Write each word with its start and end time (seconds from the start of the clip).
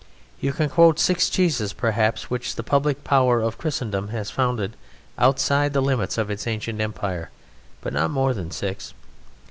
You 0.39 0.51
can 0.51 0.67
quote 0.67 0.97
six 0.97 1.29
cheeses 1.29 1.73
perhaps 1.73 2.27
which 2.31 2.55
the 2.55 2.63
public 2.63 3.03
power 3.03 3.39
of 3.39 3.59
Christendom 3.59 4.07
has 4.07 4.31
founded 4.31 4.75
outside 5.15 5.73
the 5.73 5.79
limits 5.81 6.17
of 6.17 6.31
its 6.31 6.47
ancient 6.47 6.81
Empire 6.81 7.29
but 7.81 7.93
not 7.93 8.09
more 8.09 8.33
than 8.33 8.49
six. 8.49 8.95